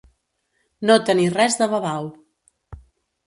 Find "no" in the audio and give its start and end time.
0.89-0.95